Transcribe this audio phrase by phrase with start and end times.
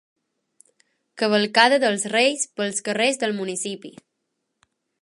[1.23, 3.95] Cavalcada dels reis pels carrers del municipi.